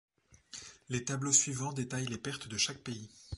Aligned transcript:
Les 0.89 1.03
tableaux 1.03 1.31
suivants 1.31 1.73
détaillent 1.73 2.07
les 2.07 2.17
pertes 2.17 2.47
de 2.47 2.57
chaque 2.57 2.79
pays. 2.81 3.07